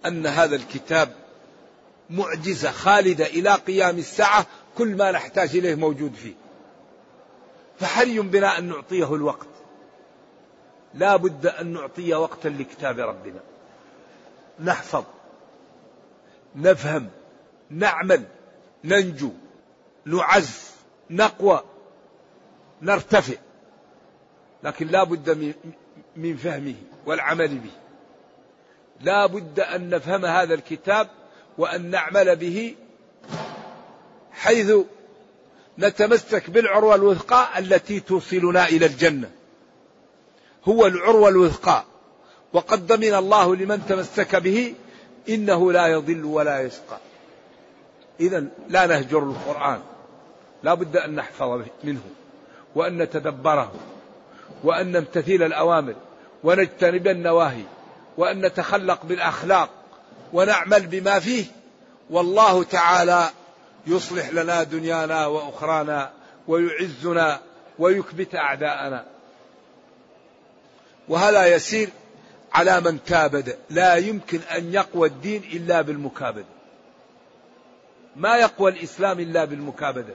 أن 0.07 0.27
هذا 0.27 0.57
الكتاب 0.57 1.12
معجزة 2.11 2.70
خالدة 2.70 3.27
إلى 3.27 3.55
قيام 3.55 3.99
الساعة 3.99 4.46
كل 4.79 4.96
ما 4.96 5.11
نحتاج 5.11 5.57
إليه 5.57 5.75
موجود 5.75 6.14
فيه. 6.14 6.35
فحري 7.81 8.20
بنا 8.20 8.59
أن 8.59 8.68
نعطيه 8.68 9.14
الوقت. 9.14 9.46
لا 10.94 11.16
بد 11.16 11.46
أن 11.46 11.73
نعطي 11.73 12.14
وقتا 12.14 12.49
لكتاب 12.49 12.99
ربنا. 12.99 13.40
نحفظ 14.61 15.05
نفهم 16.57 17.11
نعمل 17.70 18.25
ننجو 18.85 19.31
نعز. 20.05 20.70
نقوى 21.11 21.64
نرتفع 22.83 23.35
لكن 24.62 24.87
لا 24.87 25.05
بد 25.05 25.55
من 26.16 26.37
فهمه 26.37 26.75
والعمل 27.07 27.49
به. 27.49 27.70
لا 29.01 29.27
بد 29.27 29.61
أن 29.61 29.90
نفهم 29.90 30.25
هذا 30.25 30.55
الكتاب 30.55 31.09
وأن 31.59 31.90
نعمل 31.90 32.37
به 32.37 32.77
حيث 34.33 34.73
نتمسك 35.79 36.51
بالعروة 36.51 36.94
الوثقى 36.94 37.59
التي 37.59 38.01
توصلنا 38.01 38.68
إلى 38.68 38.87
الجنة. 38.87 39.31
هو 40.64 40.87
العروة 40.87 41.29
الوثقى 41.29 41.85
وقد 42.53 42.87
ضمن 42.87 43.14
الله 43.14 43.57
لمن 43.57 43.87
تمسك 43.87 44.37
به 44.37 44.75
إنه 45.29 45.73
لا 45.73 45.87
يضل 45.87 46.25
ولا 46.25 46.61
يشقى. 46.61 46.99
إذا 48.20 48.46
لا 48.68 48.87
نهجر 48.87 49.23
القرآن. 49.23 49.81
لا 50.62 50.75
بد 50.75 50.96
أن 50.96 51.14
نحفظ 51.14 51.62
منه 51.85 52.01
وأن 52.75 52.99
نتدبره 52.99 53.73
وأن 54.64 54.92
نمتثل 54.92 55.42
الأوامر 55.42 55.94
ونجتنب 56.44 57.09
النواهي 57.09 57.64
وأن 58.16 58.46
نتخلق 58.46 59.05
بالأخلاق 59.05 59.70
ونعمل 60.33 60.87
بما 60.87 61.18
فيه. 61.18 61.44
والله 62.11 62.62
تعالى 62.62 63.31
يصلح 63.87 64.31
لنا 64.31 64.62
دنيانا 64.62 65.27
وأخرانا 65.27 66.11
ويعزنا 66.49 67.40
ويكبت 67.79 68.35
أعداءنا. 68.35 69.05
وهذا 71.09 71.46
يسير 71.46 71.88
على 72.53 72.81
من 72.81 72.99
كابد. 72.99 73.57
لا 73.70 73.96
يمكن 73.96 74.40
أن 74.57 74.75
يقوى 74.75 75.09
الدين 75.09 75.42
إلا 75.53 75.81
بالمكابدة 75.81 76.44
ما 78.16 78.37
يقوى 78.37 78.70
الإسلام 78.70 79.20
إلا 79.20 79.44
بالمكابدة 79.44 80.14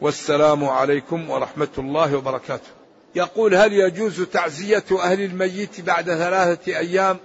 والسلام 0.00 0.64
عليكم 0.64 1.30
ورحمة 1.30 1.68
الله 1.78 2.16
وبركاته. 2.16 2.68
يقول 3.14 3.54
هل 3.54 3.72
يجوز 3.72 4.22
تعزية 4.22 4.84
أهل 4.92 5.20
الميت 5.20 5.80
بعد 5.80 6.04
ثلاثة 6.04 6.78
أيام 6.78 7.18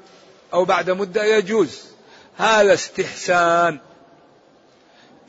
أو 0.53 0.65
بعد 0.65 0.89
مدة؟ 0.89 1.23
يجوز. 1.23 1.81
هذا 2.37 2.73
استحسان. 2.73 3.79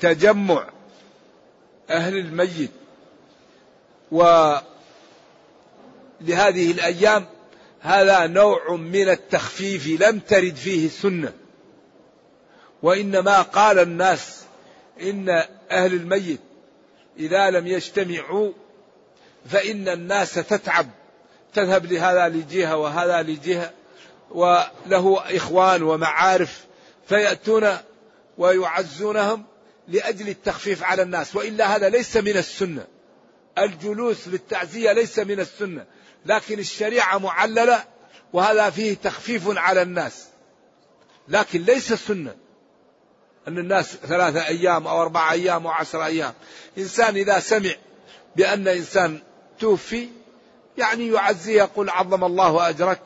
تجمع 0.00 0.68
أهل 1.90 2.16
الميت. 2.16 2.70
و 4.12 4.55
لهذه 6.20 6.70
الأيام 6.70 7.26
هذا 7.81 8.26
نوع 8.26 8.76
من 8.76 9.09
التخفيف 9.09 10.00
لم 10.02 10.18
ترد 10.18 10.57
فيه 10.57 10.87
السنة. 10.87 11.33
وإنما 12.83 13.42
قال 13.42 13.78
الناس 13.78 14.42
إن 15.02 15.28
أهل 15.70 15.94
الميت 15.94 16.40
إذا 17.18 17.51
لم 17.51 17.66
يجتمعوا 17.66 18.53
فإن 19.51 19.88
الناس 19.88 20.35
تتعب 20.35 20.87
تذهب 21.55 21.92
لهذا 21.92 22.29
لجهة 22.29 22.77
وهذا 22.77 23.22
لجهة 23.22 23.70
وله 24.31 25.37
إخوان 25.37 25.83
ومعارف 25.83 26.64
فيأتون 27.09 27.77
ويعزونهم 28.38 29.44
لأجل 29.88 30.29
التخفيف 30.29 30.83
على 30.83 31.03
الناس. 31.03 31.37
وإلا 31.37 31.77
هذا 31.77 31.88
ليس 31.88 32.16
من 32.16 32.37
السنة. 32.37 32.87
الجلوس 33.59 34.29
للتعزية 34.29 34.92
ليس 34.92 35.18
من 35.18 35.40
السنة. 35.40 35.87
لكن 36.27 36.59
الشريعة 36.59 37.18
معللة 37.18 37.85
وهذا 38.33 38.70
فيه 38.70 38.94
تخفيف 38.94 39.59
على 39.59 39.83
الناس. 39.83 40.27
لكن 41.29 41.62
ليس 41.62 41.92
سنة. 41.92 42.35
أن 43.48 43.59
الناس 43.59 43.96
ثلاثة 43.96 44.46
أيام 44.46 44.87
أو 44.87 45.02
أربعة 45.02 45.33
أيام 45.33 45.66
أو 45.66 45.72
عشرة 45.72 46.07
أيام. 46.07 46.33
إنسان 46.78 47.16
إذا 47.16 47.40
سمع 47.40 47.70
بأن 48.37 48.68
إنسان 48.68 49.18
توفي 49.59 50.09
يعني 50.78 51.09
يعزي 51.09 51.57
يقول 51.59 51.90
عظم 51.90 52.24
الله 52.24 52.68
أجرك 52.68 53.00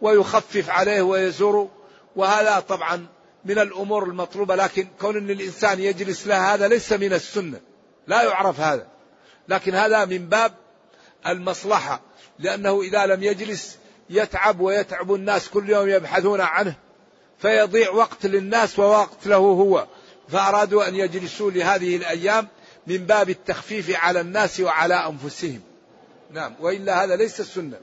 ويخفف 0.00 0.70
عليه 0.70 1.02
ويزور 1.02 1.68
وهذا 2.16 2.60
طبعا 2.60 3.06
من 3.44 3.58
الأمور 3.58 4.04
المطلوبة 4.04 4.56
لكن 4.56 4.88
كون 5.00 5.16
أن 5.16 5.30
الإنسان 5.30 5.80
يجلس 5.80 6.26
له 6.26 6.54
هذا 6.54 6.68
ليس 6.68 6.92
من 6.92 7.12
السنة. 7.12 7.60
لا 8.06 8.22
يعرف 8.22 8.60
هذا. 8.60 8.86
لكن 9.48 9.74
هذا 9.74 10.04
من 10.04 10.28
باب 10.28 10.54
المصلحة 11.26 12.00
لأنه 12.38 12.80
إذا 12.82 13.06
لم 13.06 13.22
يجلس 13.22 13.78
يتعب 14.10 14.60
ويتعب 14.60 15.14
الناس 15.14 15.48
كل 15.48 15.70
يوم 15.70 15.88
يبحثون 15.88 16.40
عنه. 16.40 16.74
فيضيع 17.38 17.90
وقت 17.90 18.26
للناس 18.26 18.78
ووقت 18.78 19.26
له 19.26 19.36
هو. 19.36 19.86
فأرادوا 20.28 20.88
أن 20.88 20.94
يجلسوا 20.94 21.50
لهذه 21.50 21.96
الأيام 21.96 22.48
من 22.86 22.96
باب 22.96 23.30
التخفيف 23.30 23.96
على 23.96 24.20
الناس 24.20 24.60
وعلى 24.60 24.94
أنفسهم. 24.94 25.60
نعم. 26.30 26.54
وإلا 26.60 27.04
هذا 27.04 27.16
ليس 27.16 27.40
السنة. 27.40 27.80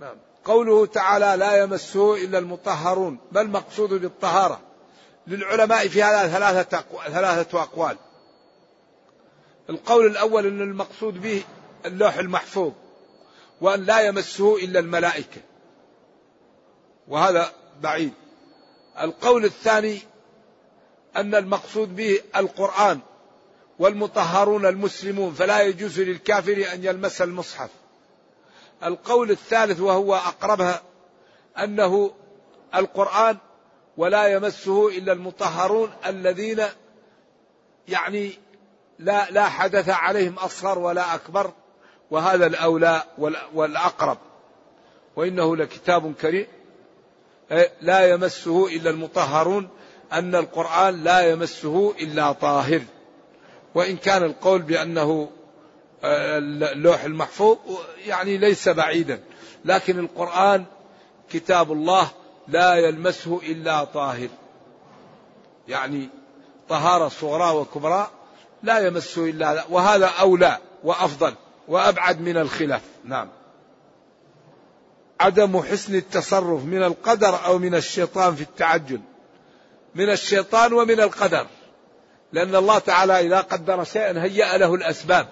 نعم. 0.00 0.16
قوله 0.44 0.86
تعالى 0.86 1.34
لا 1.36 1.56
يمسه 1.56 2.24
إلا 2.24 2.38
المطهرون. 2.38 3.18
ما 3.32 3.40
المقصود 3.40 3.88
بالطهارة؟ 3.88 4.60
للعلماء 5.26 5.88
في 5.88 6.02
هذا 6.02 6.28
ثلاثة 6.28 6.84
ثلاثة 7.06 7.62
أقوال. 7.62 7.96
القول 9.70 10.06
الأول 10.06 10.46
أن 10.46 10.60
المقصود 10.60 11.20
به 11.20 11.42
اللوح 11.86 12.14
المحفوظ 12.14 12.72
وأن 13.60 13.84
لا 13.84 14.00
يمسه 14.00 14.56
إلا 14.56 14.80
الملائكة. 14.80 15.40
وهذا 17.08 17.52
بعيد. 17.82 18.12
القول 19.00 19.44
الثاني 19.44 19.98
أن 21.16 21.34
المقصود 21.34 21.96
به 21.96 22.20
القرآن 22.36 23.00
والمطهرون 23.78 24.66
المسلمون 24.66 25.34
فلا 25.34 25.60
يجوز 25.60 26.00
للكافر 26.00 26.64
أن 26.72 26.84
يلمس 26.84 27.22
المصحف. 27.22 27.70
القول 28.84 29.30
الثالث 29.30 29.80
وهو 29.80 30.14
أقربها 30.14 30.82
أنه 31.58 32.10
القرآن 32.74 33.36
ولا 33.96 34.26
يمسه 34.26 34.88
إلا 34.88 35.12
المطهرون 35.12 35.92
الذين 36.06 36.64
يعني 37.88 38.32
لا 38.98 39.30
لا 39.30 39.48
حدث 39.48 39.88
عليهم 39.88 40.34
أصغر 40.34 40.78
ولا 40.78 41.14
أكبر 41.14 41.52
وهذا 42.10 42.46
الأولى 42.46 43.02
والأقرب. 43.54 44.18
وإنه 45.16 45.56
لكتاب 45.56 46.14
كريم. 46.14 46.46
لا 47.80 48.10
يمسه 48.10 48.66
إلا 48.66 48.90
المطهرون 48.90 49.68
أن 50.12 50.34
القرآن 50.34 51.04
لا 51.04 51.20
يمسه 51.20 51.94
إلا 52.00 52.32
طاهر. 52.32 52.82
وإن 53.74 53.96
كان 53.96 54.22
القول 54.22 54.62
بأنه 54.62 55.30
آه، 56.04 56.38
اللوح 56.38 57.04
المحفوظ 57.04 57.58
يعني 58.06 58.36
ليس 58.36 58.68
بعيدا. 58.68 59.20
لكن 59.64 59.98
القرآن 59.98 60.64
كتاب 61.30 61.72
الله 61.72 62.10
لا 62.48 62.74
يلمسه 62.74 63.40
إلا 63.42 63.84
طاهر. 63.84 64.28
يعني 65.68 66.08
طهارة 66.68 67.08
صغرى 67.08 67.56
وكبرى 67.56 68.10
لا 68.62 68.78
يمسه 68.78 69.24
إلا 69.24 69.64
وهذا 69.70 70.06
أولى 70.06 70.58
وأفضل 70.84 71.34
وأبعد 71.68 72.20
من 72.20 72.36
الخلاف. 72.36 72.82
نعم. 73.04 73.28
عدم 75.20 75.62
حسن 75.62 75.94
التصرف 75.94 76.64
من 76.64 76.82
القدر 76.82 77.44
أو 77.44 77.58
من 77.58 77.74
الشيطان 77.74 78.34
في 78.34 78.42
التعجل. 78.42 79.00
من 79.94 80.10
الشيطان 80.10 80.72
ومن 80.72 81.00
القدر. 81.00 81.46
لأن 82.32 82.56
الله 82.56 82.78
تعالى 82.78 83.20
إذا 83.20 83.40
قدر 83.40 83.84
شيئا 83.84 84.22
هيأ 84.22 84.58
له 84.58 84.74
الأسباب. 84.74 85.28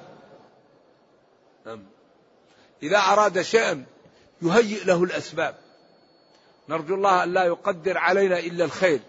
نعم. 1.66 1.85
إذا 2.83 2.98
أراد 2.98 3.42
شيئا 3.42 3.85
يهيئ 4.42 4.85
له 4.85 5.05
الأسباب. 5.05 5.55
نرجو 6.68 6.94
الله 6.94 7.24
أن 7.24 7.33
لا 7.33 7.44
يقدر 7.44 7.98
علينا 7.98 8.38
إلا 8.38 8.64
الخير. 8.64 9.01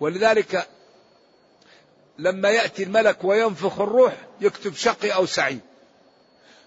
ولذلك 0.00 0.68
لما 2.18 2.50
يأتي 2.50 2.82
الملك 2.82 3.24
وينفخ 3.24 3.80
الروح 3.80 4.14
يكتب 4.40 4.74
شقي 4.74 5.10
أو 5.10 5.26
سعيد. 5.26 5.60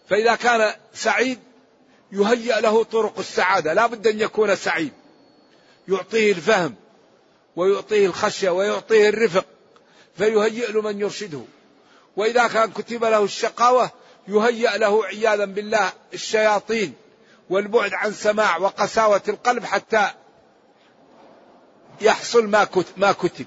فإذا 0.09 0.35
كان 0.35 0.73
سعيد 0.93 1.39
يهيأ 2.11 2.59
له 2.59 2.83
طرق 2.83 3.19
السعادة. 3.19 3.73
لا 3.73 3.87
بد 3.87 4.07
أن 4.07 4.19
يكون 4.19 4.55
سعيد. 4.55 4.93
يعطيه 5.87 6.31
الفهم 6.31 6.75
ويعطيه 7.55 8.05
الخشية 8.05 8.49
ويعطيه 8.49 9.09
الرفق 9.09 9.45
فيهيئ 10.17 10.71
له 10.71 10.81
من 10.81 10.99
يرشده. 10.99 11.41
وإذا 12.17 12.47
كان 12.47 12.71
كتب 12.71 13.03
له 13.03 13.23
الشقاوة 13.23 13.91
يهيأ 14.27 14.77
له 14.77 15.05
عياذا 15.05 15.45
بالله 15.45 15.91
الشياطين 16.13 16.93
والبعد 17.49 17.93
عن 17.93 18.13
سماع 18.13 18.57
وقساوة 18.57 19.21
القلب 19.27 19.65
حتى 19.65 20.11
يحصل 22.01 22.47
ما 22.47 22.67
ما 22.97 23.11
كتب. 23.11 23.45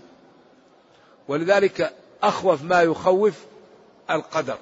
ولذلك 1.29 1.93
أخوف 2.23 2.63
ما 2.63 2.83
يخوف 2.83 3.35
القدر. 4.11 4.59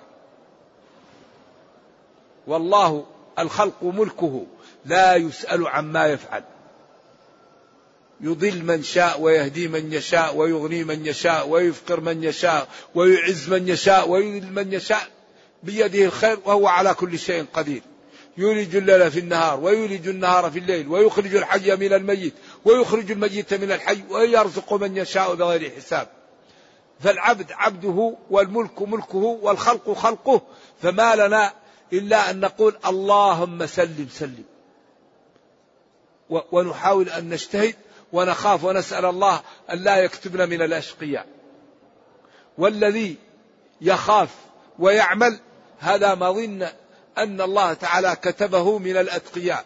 والله 2.46 3.06
الخلق 3.38 3.84
ملكه 3.84 4.46
لا 4.84 5.16
يسأل 5.16 5.68
عما 5.68 6.06
يفعل. 6.06 6.44
يضل 8.20 8.64
من 8.64 8.82
شاء 8.82 9.20
ويهدي 9.20 9.68
من 9.68 9.92
يشاء 9.92 10.36
ويغني 10.36 10.84
من 10.84 11.06
يشاء 11.06 11.48
ويفقر 11.48 12.00
من 12.00 12.24
يشاء 12.24 12.68
ويعز 12.94 13.48
من 13.48 13.68
يشاء 13.68 14.08
ويذل 14.08 14.52
من 14.52 14.72
يشاء 14.72 15.08
بيده 15.62 16.04
الخير 16.04 16.38
وهو 16.44 16.66
على 16.66 16.94
كل 16.94 17.18
شيء 17.18 17.44
قدير. 17.54 17.82
يولج 18.36 18.76
الليل 18.76 19.10
في 19.10 19.18
النهار 19.18 19.60
ويولج 19.60 20.08
النهار 20.08 20.50
في 20.50 20.58
الليل 20.58 20.88
ويخرج 20.88 21.34
الحي 21.34 21.76
من 21.76 21.92
الميت 21.92 22.34
ويخرج 22.64 23.10
الميت 23.10 23.54
من 23.54 23.72
الحي 23.72 24.02
ويرزق 24.10 24.72
من 24.72 24.96
يشاء 24.96 25.34
بغير 25.34 25.70
حساب. 25.76 26.08
فالعبد 27.00 27.52
عبده 27.52 28.16
والملك 28.30 28.82
ملكه 28.82 29.38
والخلق 29.42 29.92
خلقه 29.92 30.42
فما 30.82 31.16
لنا 31.16 31.52
إلا 31.92 32.30
أن 32.30 32.40
نقول 32.40 32.76
اللهم 32.86 33.66
سلم 33.66 34.08
سلم. 34.12 34.44
ونحاول 36.52 37.08
أن 37.08 37.28
نجتهد 37.28 37.74
ونخاف 38.12 38.64
ونسأل 38.64 39.04
الله 39.04 39.40
أن 39.72 39.78
لا 39.78 39.96
يكتبنا 39.96 40.46
من 40.46 40.62
الأشقياء. 40.62 41.26
والذي 42.58 43.16
يخاف 43.80 44.28
ويعمل 44.78 45.40
هذا 45.78 46.14
مظن 46.14 46.68
أن 47.18 47.40
الله 47.40 47.72
تعالى 47.72 48.16
كتبه 48.22 48.78
من 48.78 48.96
الأتقياء. 48.96 49.64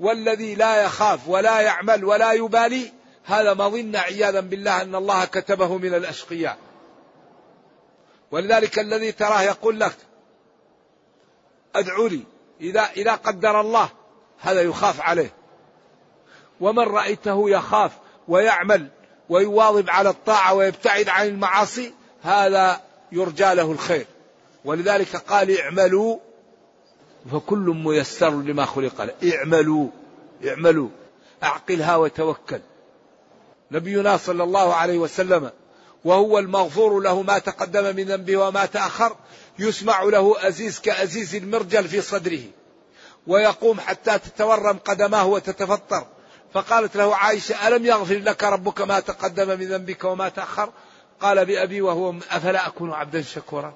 والذي 0.00 0.54
لا 0.54 0.82
يخاف 0.82 1.28
ولا 1.28 1.60
يعمل 1.60 2.04
ولا 2.04 2.32
يبالي 2.32 2.92
هذا 3.24 3.54
مظن 3.54 3.96
عياذا 3.96 4.40
بالله 4.40 4.82
أن 4.82 4.94
الله 4.94 5.24
كتبه 5.24 5.78
من 5.78 5.94
الأشقياء. 5.94 6.58
ولذلك 8.30 8.78
الذي 8.78 9.12
تراه 9.12 9.42
يقول 9.42 9.80
لك 9.80 9.96
ادعوا 11.74 12.08
لي. 12.08 12.22
إذا 12.60 12.80
إذا 12.80 13.14
قدر 13.14 13.60
الله 13.60 13.88
هذا 14.40 14.62
يخاف 14.62 15.00
عليه. 15.00 15.32
ومن 16.60 16.82
رأيته 16.82 17.50
يخاف 17.50 17.92
ويعمل 18.28 18.88
ويواظب 19.28 19.90
على 19.90 20.08
الطاعة 20.08 20.54
ويبتعد 20.54 21.08
عن 21.08 21.26
المعاصي 21.26 21.92
هذا 22.22 22.80
يرجى 23.12 23.54
له 23.54 23.72
الخير. 23.72 24.06
ولذلك 24.64 25.16
قال 25.16 25.60
اعملوا 25.60 26.18
فكل 27.32 27.58
ميسر 27.84 28.30
لما 28.30 28.64
خلق 28.64 29.02
له. 29.02 29.34
اعملوا 29.34 29.88
اعملوا. 30.48 30.88
أعقلها 31.42 31.96
وتوكل. 31.96 32.60
نبينا 33.70 34.16
صلى 34.16 34.42
الله 34.42 34.74
عليه 34.74 34.98
وسلم 34.98 35.50
وهو 36.04 36.38
المغفور 36.38 37.00
له 37.00 37.22
ما 37.22 37.38
تقدم 37.38 37.96
من 37.96 38.04
ذنبه 38.04 38.36
وما 38.36 38.66
تأخر 38.66 39.16
يسمع 39.58 40.02
له 40.02 40.48
أزيز 40.48 40.80
كأزيز 40.80 41.34
المرجل 41.34 41.88
في 41.88 42.00
صدره 42.00 42.42
ويقوم 43.26 43.80
حتى 43.80 44.18
تتورم 44.18 44.78
قدماه 44.78 45.26
وتتفطر. 45.26 46.06
فقالت 46.54 46.96
له 46.96 47.16
عائشة 47.16 47.68
ألم 47.68 47.86
يغفر 47.86 48.18
لك 48.18 48.44
ربك 48.44 48.80
ما 48.80 49.00
تقدم 49.00 49.48
من 49.48 49.68
ذنبك 49.68 50.04
وما 50.04 50.28
تأخر؟ 50.28 50.72
قال 51.20 51.46
بأبي 51.46 51.80
وهو 51.80 52.14
أفلا 52.30 52.66
أكون 52.66 52.92
عبدا 52.92 53.22
شكورا؟ 53.22 53.74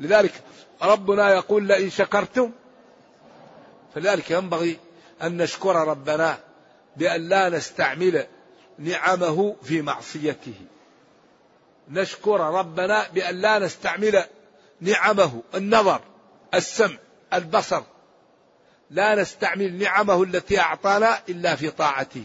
لذلك 0.00 0.32
ربنا 0.82 1.34
يقول 1.34 1.66
لئن 1.66 1.90
شكرتم 1.90 2.50
فلذلك 3.94 4.30
ينبغي 4.30 4.78
أن 5.22 5.36
نشكر 5.36 5.74
ربنا 5.76 6.38
بأن 6.96 7.28
لا 7.28 7.48
نستعمل 7.48 8.26
نعمه 8.78 9.56
في 9.62 9.82
معصيته. 9.82 10.54
نشكر 11.90 12.40
ربنا 12.40 13.08
بأن 13.08 13.34
لا 13.34 13.58
نستعمل 13.58 14.24
نعمه 14.80 15.42
النظر 15.54 16.00
السمع 16.54 16.96
البصر. 17.34 17.82
لا 18.90 19.14
نستعمل 19.14 19.78
نعمه 19.78 20.22
التي 20.22 20.60
أعطانا 20.60 21.18
إلا 21.28 21.56
في 21.56 21.70
طاعته. 21.70 22.24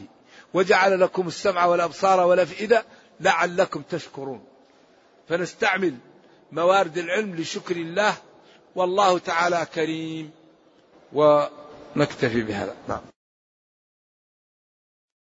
وجعل 0.54 1.00
لكم 1.00 1.28
السمع 1.28 1.66
والأبصار 1.66 2.20
والأفئدة 2.28 2.86
لعلكم 3.20 3.82
تشكرون. 3.82 4.46
فنستعمل 5.30 5.98
موارد 6.52 6.98
العلم 6.98 7.36
لشكر 7.36 7.76
الله 7.76 8.16
والله 8.76 9.20
تعالى 9.20 9.68
كريم. 9.76 10.32
ونكتفي 11.14 12.42
بهذا. 12.42 12.76
نعم. 12.88 13.15